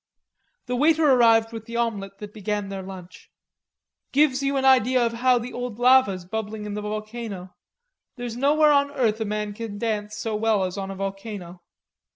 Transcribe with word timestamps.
The 0.65 0.75
waiter 0.75 1.11
arrived 1.11 1.53
with 1.53 1.65
the 1.65 1.75
omelette 1.75 2.17
that 2.17 2.33
began 2.33 2.69
their 2.69 2.81
lunch. 2.81 3.29
"Gives 4.11 4.41
you 4.41 4.57
an 4.57 4.65
idea 4.65 5.05
of 5.05 5.13
how 5.13 5.37
the 5.37 5.53
old 5.53 5.77
lava's 5.77 6.25
bubbling 6.25 6.65
in 6.65 6.73
the 6.73 6.81
volcano. 6.81 7.53
There's 8.15 8.35
nowhere 8.35 8.71
on 8.71 8.89
earth 8.89 9.21
a 9.21 9.25
man 9.25 9.53
can 9.53 9.77
dance 9.77 10.17
so 10.17 10.35
well 10.35 10.63
as 10.63 10.75
on 10.75 10.89
a 10.89 10.95
volcano." 10.95 11.61